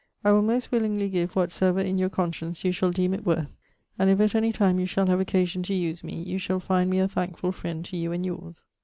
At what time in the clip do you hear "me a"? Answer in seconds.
6.89-7.07